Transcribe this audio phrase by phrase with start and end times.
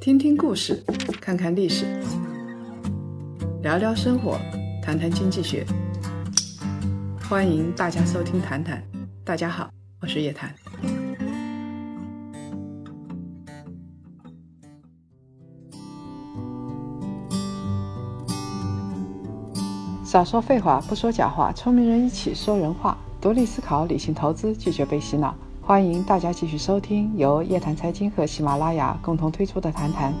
[0.00, 0.84] 听听故事，
[1.20, 1.86] 看看历史，
[3.62, 4.38] 聊聊生活，
[4.82, 5.64] 谈谈经济学。
[7.28, 8.78] 欢迎大家收听《谈谈》，
[9.24, 9.70] 大家好，
[10.00, 10.54] 我是叶檀。
[20.04, 25.34] 少说废话，不说假话，聪明人一起说人话，独立思考，理性投资，拒绝被洗脑。
[25.66, 30.12] 欢迎大家继续收听由叶檀财经和喜马拉雅共同推出的《谈谈》。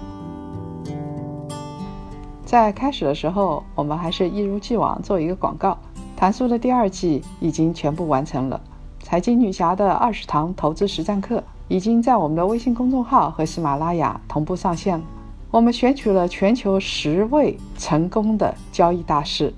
[2.46, 5.76] 在开始的时候，我们还是一如既往做一个广告。
[6.16, 8.58] 谈书的第二季已经全部完成了，
[9.02, 15.04] 财经女侠的二十堂投资实战课已经在我们的微信公众号和喜马拉雅同步上线了。
[15.50, 19.52] 我们选取了全球十位成功的交易大师。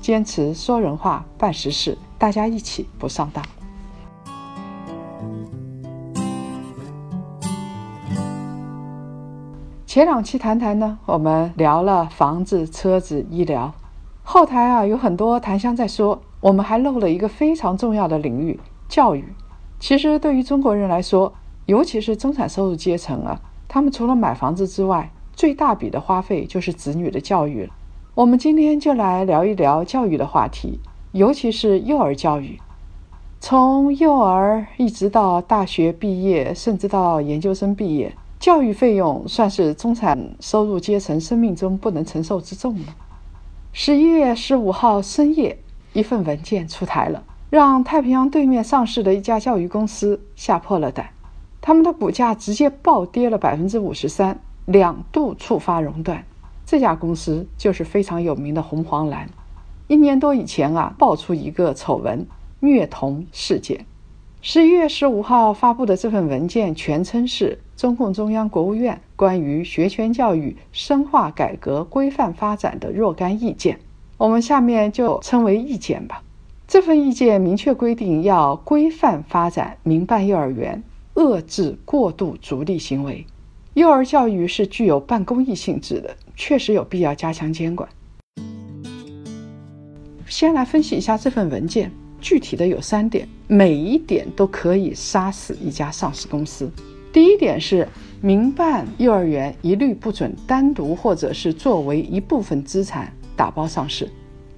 [0.00, 3.44] 坚持说人话、办实事，大家一起不上当。
[9.96, 13.72] 前两期谈谈呢，我们聊了房子、车子、医疗。
[14.22, 19.24] 后台啊，有很多檀香在说，我们还漏了一个非常重要的领域——教育。
[19.80, 21.32] 其实对于中国人来说，
[21.64, 27.72] 尤其是中产收入阶层啊，他们除了买房子之外，最大笔的花费就是子女的教育了。
[28.14, 30.78] 我们今天就来聊一聊教育的话题，
[31.12, 32.60] 尤其是幼儿教育。
[33.40, 42.94] 从幼儿一直到大学毕业，甚至到研究生毕业，教育费用算是中产收入阶层生命中不能承受之重了。
[43.72, 45.58] 十一月十五号深夜，
[45.92, 51.10] 一份文件出台了，让太平洋对面上市的一家教育公司吓破了胆，
[51.60, 56.24] 他们的股价直接暴跌了百分之五十三，两度触发熔断。
[56.64, 59.28] 这家公司就是非常有名的红黄蓝。
[59.88, 62.26] 一年多以前啊，爆出一个丑闻——
[62.60, 63.86] 虐童事件。
[64.42, 73.76] 十一月十五号发布的这份文件，全称是《中共中央、国务院关于学前教育深化改革规范发展的若干意见》，
[74.16, 76.22] 我们下面就称为意见吧。
[76.66, 80.82] 这份意见明确规定，要规范发展民办幼儿园，
[81.14, 83.26] 遏制过度逐利行为。
[83.74, 86.16] 幼儿教育是具有半公益性质的。
[86.34, 87.88] 确实有必要加强监管。
[90.26, 91.90] 先来分析一下这份文件，
[92.20, 96.70] 具体的有三点，每一点都可以杀死一家上市公司。
[97.16, 97.88] 第一点是，
[98.20, 104.06] 民办幼儿园一律不准单独或者是作为一部分资产打包上市，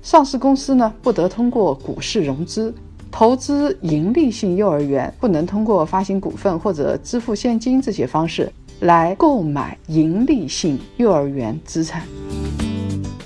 [0.03, 2.75] 上市公司呢不得通过股市融资，
[3.13, 8.53] 投资盈利性幼儿园不能通过发行股份或者支付现金这些方式。
[8.81, 12.03] 来购买盈利性幼儿园资产。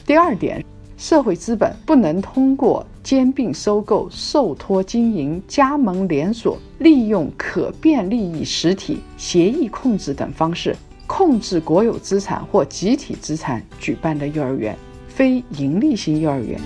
[0.04, 0.62] 第二点，
[1.02, 10.76] 社会资本不能通过兼并收购、受托经营、加盟连锁、利用可变利益实体、协议控制等方式
[11.08, 16.60] 控制国有资产或集体资产举办的幼儿园，非盈利性幼儿园。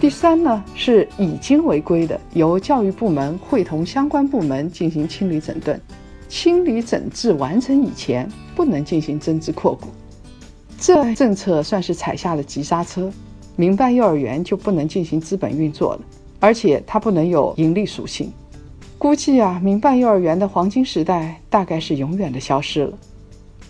[0.00, 5.78] 第三呢，是已经违规的，由教育部门会同相关部门进行清理整顿。
[6.28, 9.88] 清理整治完成以前，不能进行增资扩股。
[10.80, 13.12] 这政策算是踩下了急刹车，
[13.54, 16.00] 民办幼儿园就不能进行资本运作了，
[16.40, 18.32] 而且它不能有盈利属性。
[18.96, 22.98] 估计啊，民办幼儿园的黄金时代大概是永远的消失了。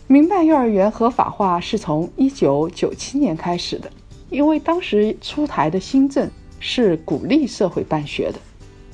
[0.07, 3.91] 民办幼儿园合法化是从一九九七年开始的，
[4.31, 8.39] 因为当时出台的新政是鼓励社会办学的。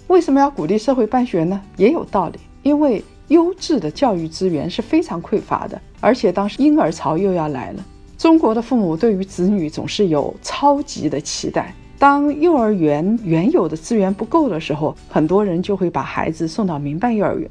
[0.07, 1.61] 为什么要鼓励社会办学呢？
[1.77, 3.05] 也有道理，因为。
[3.29, 7.85] 优质的教育资源是非常匮乏的，而且当时婴儿潮又要来了。
[8.19, 11.75] 中国的父母对于子女总是有超级的期待。
[11.99, 17.51] 当幼儿园原有的资源不够的时候，很多人就会把孩子送到民办幼儿园。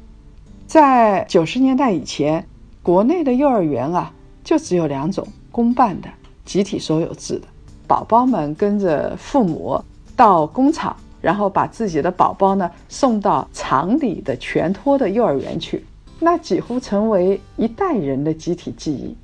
[0.66, 2.46] 在九十年代以前，
[2.82, 4.12] 国内的幼儿园啊，
[4.44, 6.08] 就只有两种：公办的、
[6.44, 7.46] 集体所有制的。
[7.86, 9.80] 宝宝们跟着父母
[10.14, 10.96] 到工厂。
[11.22, 15.84] 然后把自己的宝宝呢送到厂里的全托的幼儿园去，
[16.20, 19.16] 那几乎成为一代人的集体记忆。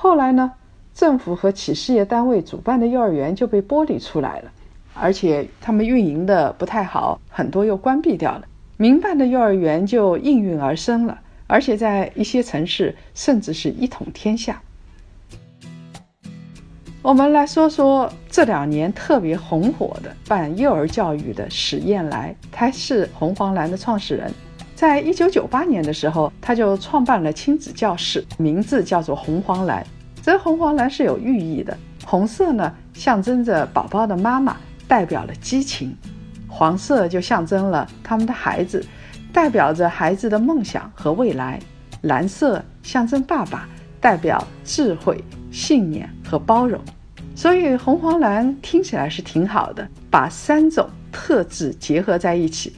[0.00, 0.52] 后来呢，
[0.94, 4.52] 政府和企事业单位主办的幼儿园就被剥离出来了，
[4.94, 8.44] 而且他们运营的不太好，很多又关闭掉了。
[8.76, 11.18] 民办的幼儿园就应运而生了，
[11.48, 14.62] 而且在一些城市甚至是一统天下。
[17.02, 24.32] 我们来说说这两年特别红火的办幼儿教育的史燕来，他是红黄蓝的创始人。
[24.78, 29.84] 在一九九八年的时候，他就创办了亲子教室，名字叫做红黄蓝。
[30.22, 31.76] 这红黄蓝是有寓意的，
[32.06, 35.88] 红色呢象征着宝宝的妈妈，代表了激情；
[36.46, 38.86] 黄色就象征了他们的孩子，
[39.32, 41.58] 代表着孩子的梦想和未来；
[42.02, 43.68] 蓝色象征爸爸，
[44.00, 46.80] 代表智慧、信念和包容。
[47.34, 52.76] 所以红黄蓝听起来是挺好的，把三种特质结合在一起，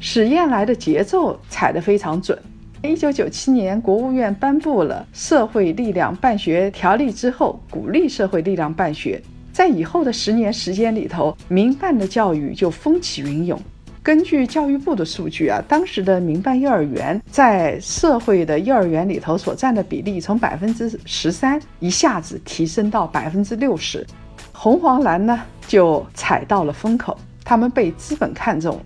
[0.00, 2.38] 史燕来的节奏踩得非常准。
[2.82, 9.20] 一九九七年，国务院颁布了《社会力量办学条例》之后，鼓励社会力量办学。
[9.52, 13.60] 在以后的十年时间里头，民办的教育就风起云涌。
[14.00, 24.06] 根据教育部的数据啊，当时的民办幼儿园在社会的幼儿园里头所占的比例，从百分之十三一下子提升到百分之六十。
[24.52, 28.80] 红黄蓝呢，就踩到了风口，他们被资本看中。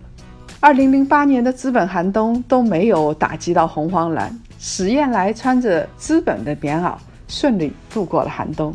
[0.63, 6.95] 二零零八年的资本寒冬都没有打击到红黄蓝，史燕来穿着资本的棉袄，
[7.27, 8.73] 顺利度过了寒冬。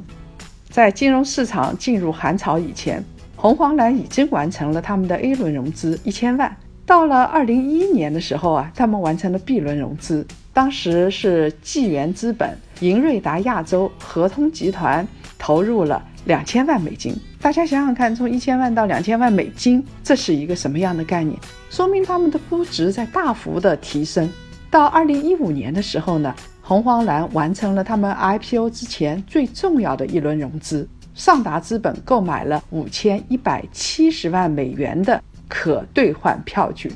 [0.68, 3.02] 在金融市场进入寒潮以前，
[3.34, 6.54] 红黄蓝已经完成了他们的 A 轮融资一千万。
[6.84, 15.08] 到了二零一一年的时候啊，他们完成了 B 轮融资，当时是纪元资本、银瑞达亚洲、合通集团
[15.38, 17.18] 投入了两千万美金。
[17.40, 21.38] 大家想想看，从一千万到两千万美金，这是一个什么样的概念？
[21.70, 24.28] 说明他们的估值在大幅的提升。
[24.70, 36.92] 到二零一五年的时候呢，红黄蓝完成了他们 IPO 之前最重要的一轮融资，上达资本购买了五千一百七十万美元的可兑换票据。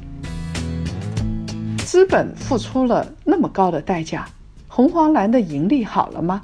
[1.87, 4.27] 资本付出了那么高的代价，
[4.67, 6.43] 红黄蓝的盈利好了吗？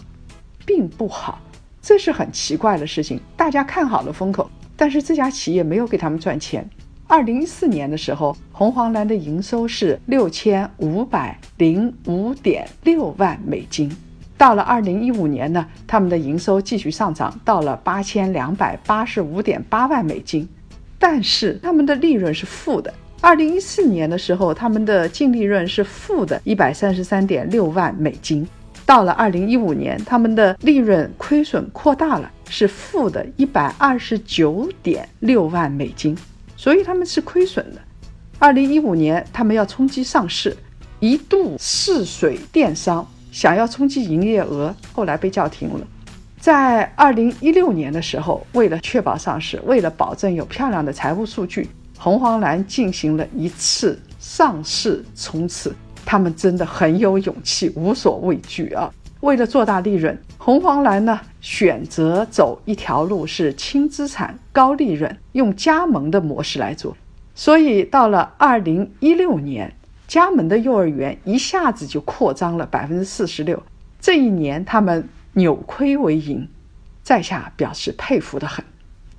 [0.64, 1.40] 并不好，
[1.80, 3.20] 这是很奇怪的事情。
[3.36, 6.69] 大家看好了风口，但是这家企业没有给他们赚钱。
[7.06, 13.90] 二零一四年的时候，红黄蓝的营收是六千五百零五点六万美金。
[14.36, 20.46] 到了二零一五年呢，他们的营收继续上涨，到了八千两百八十五点八万美金。
[20.98, 22.92] 但是他们的利润是负的。
[23.20, 28.46] 二零一四年的时候，他们的净利润是负的一百三十三点六万美金。
[28.88, 36.17] 到了二零一五年，他们的利润亏损扩大了，是负的一百二十九点六万美金。
[36.56, 37.81] 所以他们是亏损的。
[38.38, 40.56] 二零一五年，他们要冲击上市，
[41.00, 45.87] 一度试水电商，想要冲击营业额，后来被叫停了。
[46.40, 51.69] 在二零一六年的时候，为了确保上市，为了保证有漂亮的财务数据，
[51.99, 55.76] 红黄蓝进行了一次上市冲刺。
[56.10, 58.90] 他们真的很有勇气，无所畏惧啊！
[59.20, 66.96] 为了做大利润，红黄蓝呢选择走一条路是轻资产高利润，用加盟的模式来做。
[67.34, 69.70] 所以到了二零一六年，
[70.06, 73.62] 加盟的幼儿园一下子就扩张了百分之四十六。
[74.00, 76.49] 这一年他们扭亏为盈，
[77.02, 78.64] 在下表示佩服的很。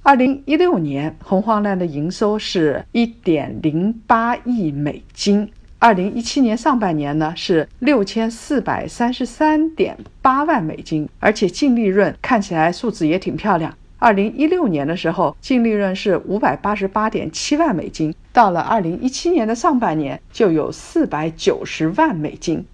[0.02, 5.52] 二零一六年，红黄蓝的营收是一点零八亿美金。
[5.82, 13.74] 二零一七年上半年呢是六千四百三十三点八万美金，而且净利润看起来数字也挺漂亮。
[13.98, 22.66] 二零一六年的时候净利润是五百八十八点七万美金，到了二零一七年的上半年就有四百九十万美金，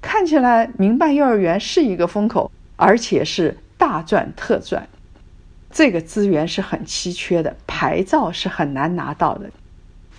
[0.00, 4.88] 看起来民办幼儿园是一个风口，而且是大赚特赚。
[5.70, 9.50] 这个资源是很稀缺的，牌照是很难拿到的。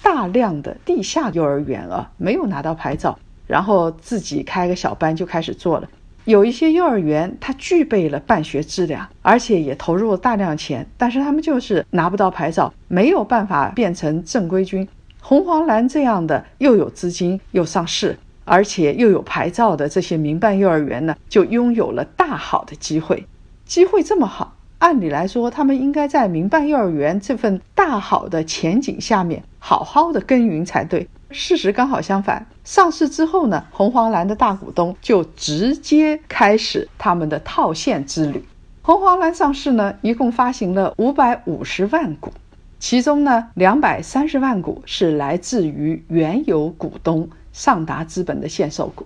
[0.05, 3.17] 大量的地下幼儿园啊，没有拿到牌照，
[3.47, 5.89] 然后自己开个小班就开始做了。
[6.25, 14.87] 有一些幼儿园，它具备了办学质量，而且也投入了大量钱，但是他们就是拿不到牌照，没有办法变成正规军。
[15.19, 23.25] 红黄蓝这样的又有资金又上市，而且又有牌照的这些民办幼儿园呢，就拥有了大好的机会。
[23.65, 24.54] 机会这么好。
[24.79, 31.07] 按理来说，他们应该在民办幼儿园这份大好的前景下面好好的耕耘才对。
[31.31, 38.45] 事实刚好相反，上市之后呢，红黄蓝的大股东就直接开始他们的套现之旅。
[38.81, 42.31] 红黄蓝上市呢，一共发行了五百五十万股，
[42.79, 49.05] 其中呢，两百三十万股是来自于原有股东上达资本的限售股。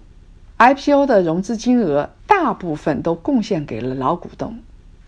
[0.57, 4.57] IPO 的融资金额大部分都贡献给了老股东。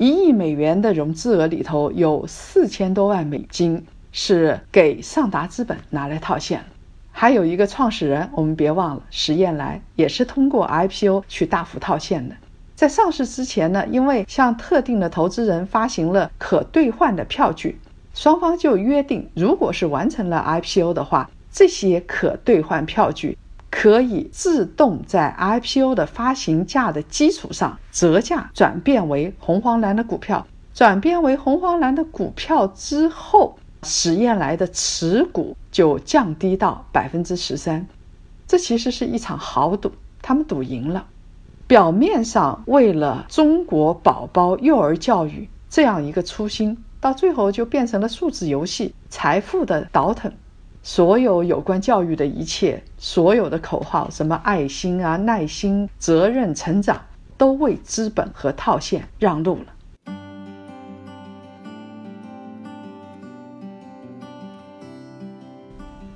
[0.01, 6.63] 一亿美元的融资额里头有四千多万美金是给上达资本拿来套现，
[7.11, 12.35] 还有一个创始人，我们别忘了石燕来也是通过 IPO 去大幅套现的。
[12.73, 17.77] 在上市之前呢，因为向特定的投资人发行了可兑换的票据，
[18.15, 23.37] 双方就约定，如果是完成了 IPO 的话，这些可兑换票据。
[23.71, 37.87] 可以自动在 IPO 的发行价的基础上折价转变为红黄蓝的股票，转变为红黄蓝的股票之后，实验来的持股就降低到百分之十三。
[38.45, 41.07] 这其实是一场豪赌，他们赌赢了。
[41.65, 50.33] 表面上为了中国宝宝幼儿教育这样一个初心，到最后就变成了数字游戏、财富的倒腾。
[50.83, 56.99] 所有有关教育的一切，所有的口号，什么爱心啊、耐心、责任、成长，
[57.37, 59.65] 都为资本和套现让路了。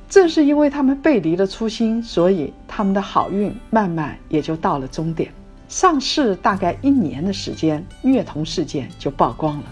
[0.10, 5.32] 正是因为他们背离了初心，所以他们的好运慢慢也就到了终点。
[5.68, 9.64] 上市大概一年的时间，虐童事件就曝光了。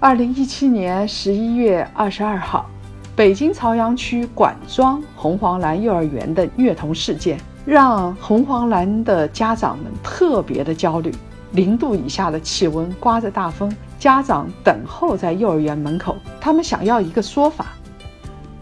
[0.00, 2.70] 二零一七年十一月二十二号。
[3.16, 11.14] 北京朝阳区管庄红黄蓝幼儿园的虐童事件，让红黄蓝的家长们特别的焦虑。
[11.52, 17.66] 零度以下的气温，刮着大风，家长等候在幼儿园门口，他们想要一个说法。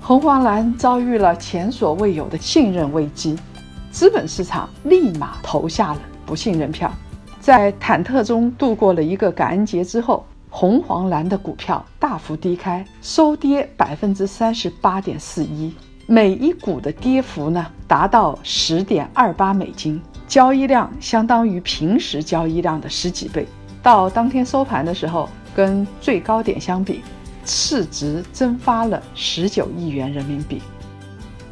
[0.02, 3.34] 红黄蓝遭遇了前所未有的信任危机，
[3.90, 6.92] 资本市场立马投下了不信任票。
[7.40, 10.26] 在忐忑中度过了一个感恩节之后。
[10.54, 15.74] 红黄蓝的股票大幅低开，收跌百分之三十八点四一，
[16.06, 23.48] 每一股的跌幅呢达到十点二八美金，交易量相当于平时交易量的十几倍。
[23.82, 27.00] 到当天收盘的时候，跟最高点相比，
[27.46, 30.60] 市值蒸发了十九亿元人民币。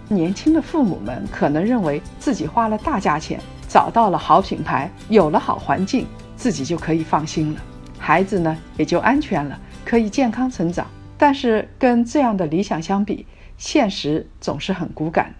[0.08, 7.60] 年轻的父母们可能认为自己花了大价钱，找到了好品牌，有了好环境，自己就可以放心了。
[8.10, 10.84] 孩子呢也就安全了，可以健康成长。
[11.16, 13.24] 但是跟这样的理想相比，
[13.56, 15.32] 现实总是很骨感。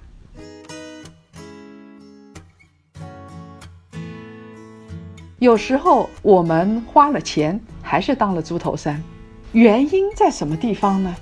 [5.41, 9.03] 有时候我们花了钱，还是当了猪头山。
[9.51, 11.13] 原因在什么地方呢？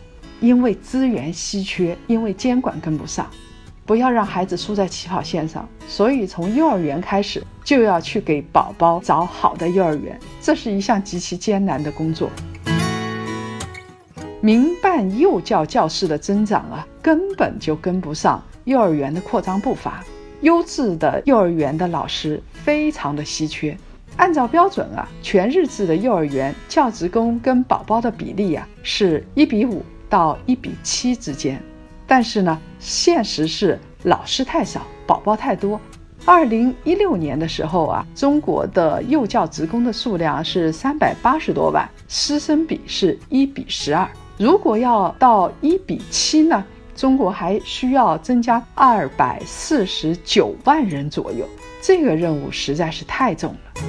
[0.43, 3.27] 因为资源稀缺，因为监管跟不上。
[3.89, 12.29] 不要让孩子输在起跑线上，所以从幼儿园开始就要去给宝宝找好的幼儿园，这是一项极其艰难的工作。
[14.43, 20.05] 民办幼教教师的增长啊，根本就跟不上幼儿园的扩张步伐。
[20.43, 23.75] 优质的幼儿园的老师非常的稀缺，
[24.19, 31.59] 按照标准啊，全日制的幼儿园教职工跟宝宝的比例啊是一比五到一比七之间。
[32.09, 35.79] 但是呢，现实是老师太少，宝宝太多。
[36.25, 44.09] 二零一六年的时候啊，中国的幼教职工的数量是三百八十多万，师生比是一比十二。
[44.39, 46.65] 如果要到一比七呢，
[46.97, 51.47] 中国还需要增加二百四十九万人左右。
[51.83, 53.83] 这个任务实在是太重了。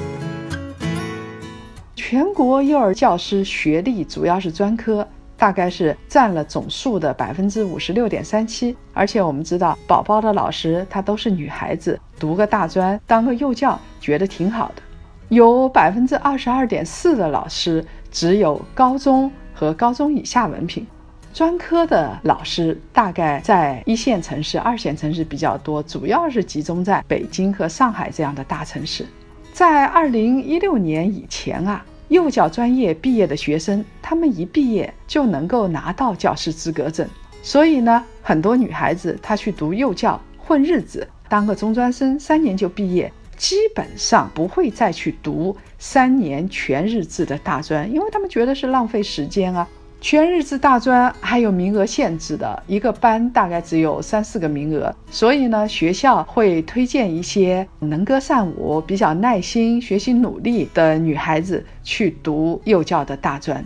[1.96, 5.08] 全国幼儿教师学历主要是专科。
[5.40, 14.82] 大概是占了总数的百分之五十六点三七，而且我们知道，宝宝的老师她都是女孩子，读个大专当个幼教，觉得挺好的。
[15.30, 20.86] 有百分之二十二点四的老师只有高中和高中以下文凭，
[21.34, 29.06] 专科的老师大概在一线城市、二线城市比较多，主要是集中在北京和上海这样的大城市。
[29.54, 31.86] 在二零一六年以前啊。
[32.10, 37.08] 幼教专业毕业的学生，他们一毕业就能够拿到教师资格证，
[37.42, 49.68] 所以呢，很多女孩子她去读幼教混日子，当个中专生，三年就毕业，基本上不会再去读三年全日制的大专，因为他们觉得是浪费时间啊。
[50.02, 63.64] 全日制大专还有名额限制的，一个班大概只有三四个名额，所以呢，学校会推荐一些能歌善舞、比较耐心、学习努力的女孩子去读幼教的大专。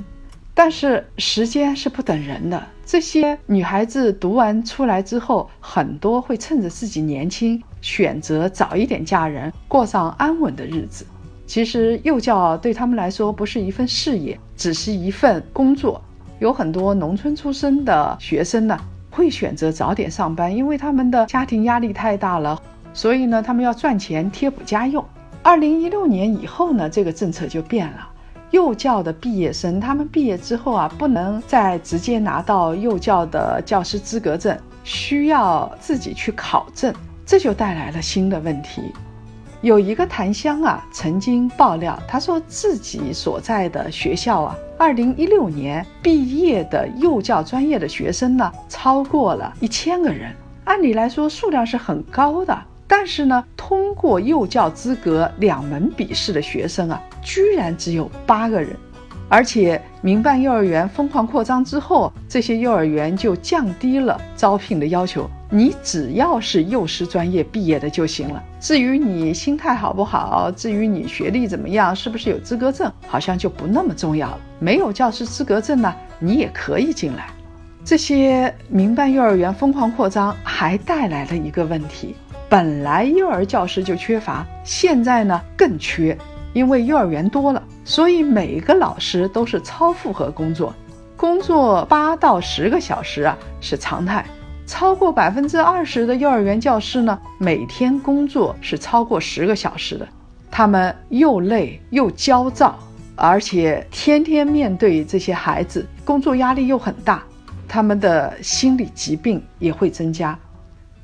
[0.55, 11.05] 但是时间是不等人的，这些女孩子读完出来之后，很多会趁着自己年轻，选择早一点嫁人，过上安稳的日子。
[11.45, 16.01] 其实幼教对他们来说不是一份事业，只是一份工作。
[16.43, 18.77] 有很多农村出身的学生呢，
[19.09, 22.61] 会选择早点上班，因为他们的家庭压力太大了，
[22.93, 25.01] 所以呢，他们要赚钱贴补家用。
[25.41, 28.09] 二零一六年以后呢，这个政策就变了，
[28.51, 36.93] 幼教的毕业生，他们毕业之后啊，不能再直接拿到幼教的教师资格证，需要自己去考证，
[37.25, 38.81] 这就带来了新的问题。
[39.63, 50.35] 有一个檀香啊，曾经爆料，他说自己所在的学校啊，二零一六年毕业的幼教专业的学生呢，超过了一千个人。
[50.65, 58.75] 按理来说数量是很高的，但是呢，通过幼教资格两门笔试的学生啊，居然只有八个人。
[59.29, 65.29] 而且民办幼儿园疯狂扩张之后，这些幼儿园就降低了招聘的要求。
[65.49, 68.43] 你只要是幼师专业毕业的就行了。
[68.59, 74.39] 至于你心态好不好，至于你学历怎么样，是不是有资格证，好像就不那么重要了。
[74.59, 77.27] 没有教师资格证呢，你也可以进来。
[77.85, 82.15] 这些民办幼儿园疯狂扩张，还带来了一个问题：
[82.49, 86.17] 本来幼儿教师就缺乏，现在呢更缺。
[86.53, 90.73] 因为幼儿园多了，所以每个老师都是超负荷工作，
[91.17, 94.25] 工作八到十个小时啊是常态。
[94.65, 100.07] 超过百分之二十的幼儿园教师呢，每天工作是超过十个小时的，
[100.49, 102.79] 他们又累又焦躁，
[103.15, 107.21] 而且天天面对这些孩子，工作压力又很大，
[107.67, 110.37] 他们的心理疾病也会增加。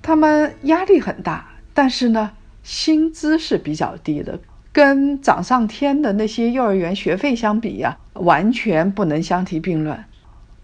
[0.01, 2.31] 他们压力很大，但是呢，
[2.63, 4.39] 薪资是比较低的。
[4.71, 10.05] 跟涨上天的那些幼儿园学费相比呀，完全不能相提并论。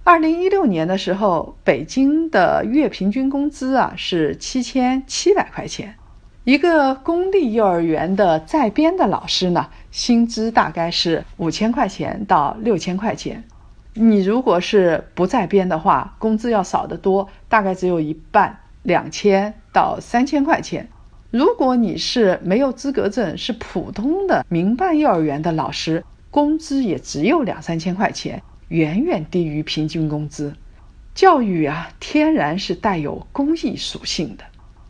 [0.03, 5.95] 二零一六年的时候，北京的月平均工资啊是七千七百块钱，
[6.43, 13.43] 一个公立幼儿园的在编的老师呢，薪资大概是五千块钱到六千块钱。
[13.95, 20.88] 你如果是不在编的话，工资要少得多，大概只有一半，两千到三千块钱。
[21.37, 26.01] 如果你是没有资格证，是普通的民办幼儿园的老师，
[26.31, 30.53] 工资也只有两三千块钱，远远低于平均工资。
[31.13, 34.45] 教育啊，天然是带有公益属性的，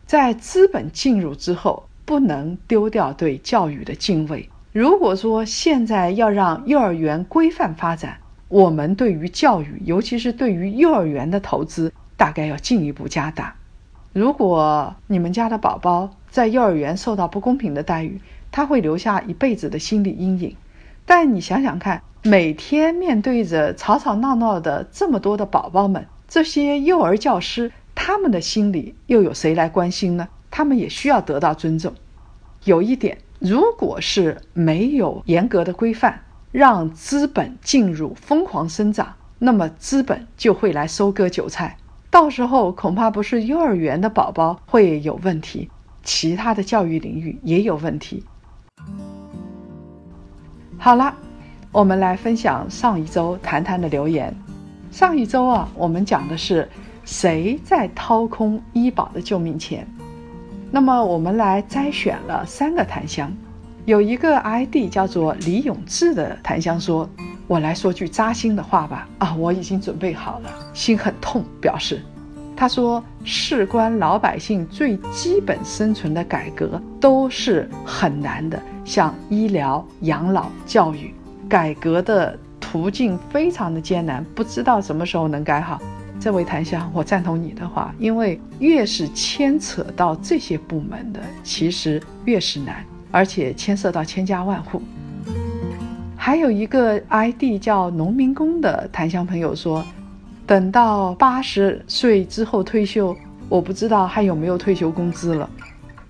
[0.06, 4.48] 在资本进入之后，不能丢掉对教育的敬畏。
[4.70, 13.56] 如果说现在要让幼儿园规范发展，我们对于教育，尤其是对于幼儿园的投资，大概要进一步加大。
[14.12, 20.56] 如果你们家的宝宝，在幼儿园受到不公平的待遇，他会留下一辈子的心理阴影。
[21.04, 30.28] 但你想想看，每天面对着吵吵闹闹的这么多的宝宝们，这些幼儿教师，他们的心理又有谁来关心呢？
[30.50, 31.92] 他们也需要得到尊重。
[32.64, 41.76] 有一点，如果是没有严格的规范，让资本进入疯狂生长，那么资本就会来收割韭菜。
[42.10, 45.70] 到时候恐怕不是幼儿园的宝宝会有问题。
[46.06, 48.24] 其他的教育领域也有问题。
[50.78, 51.12] 好了，
[51.72, 54.34] 我们来分享上一周谈谈的留言。
[54.92, 56.66] 上一周啊，我们讲的是
[57.04, 59.86] 谁在掏空医保的救命钱。
[60.70, 63.32] 那么我们来摘选了三个檀香，
[63.84, 67.08] 有一个 ID 叫做李永志的檀香说
[67.48, 72.00] ：“我来说句扎心的话吧，啊，我已经准备好了，心很痛，表示。”
[72.56, 81.14] 他说：“事关老百姓最基本生存的改革都是很难的，像医疗、养老、教育，
[81.46, 85.78] 改革的途径非常的艰难，不知道什么时候能改好。”
[86.18, 94.80] 这位檀香，我赞同你的话，因为越是牵扯到这些部门的，其实越是难，而且牵涉到千家万户。
[96.16, 99.84] 还有一个 ID 叫农民工的檀香朋友说。
[100.46, 103.16] 等到八十岁之后退休，
[103.48, 105.50] 我不知道还有没有退休工资了。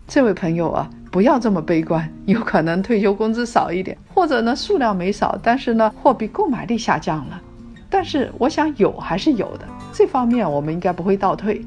[0.07, 7.41] 这位朋友啊，不要这么悲观，有可能退休工资少一点，或者呢数量没少，但是呢货币购买力下降了。
[7.89, 11.65] 但是我想有还是有的，这方面我们应该不会倒退。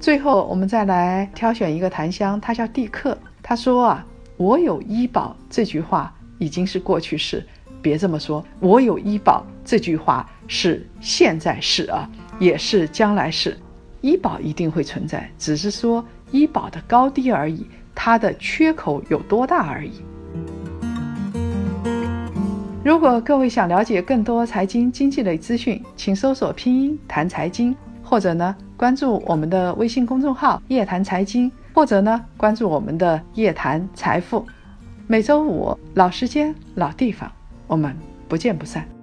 [0.00, 4.04] 最后我们再来挑选一个檀香，他叫蒂克，他说啊，
[4.36, 7.46] 我有医保这句话已经是过去式。
[7.80, 13.56] 别这么说，我有医保这句话是现在是啊，也是将来是，
[14.00, 19.92] 医保一定会存在，只是说医保的高低而已，它的缺口有多大而已。
[22.84, 34.46] 如果各位想了解更多财经经济类资讯，请搜索拼音谈财经，或者呢关注我们的微信公众号夜谈财经，或者呢关注我们的夜谈财富。
[35.06, 37.30] 每周五老时间老地方。
[37.66, 37.96] 我们
[38.28, 38.93] 不见不散。